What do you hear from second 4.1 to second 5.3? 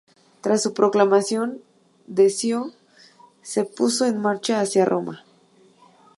marcha hacia Roma.